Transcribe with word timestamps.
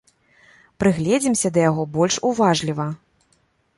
Прыгледзімся 0.83 1.47
да 1.57 1.65
яго 1.69 1.83
больш 1.99 2.15
уважліва. 2.31 2.87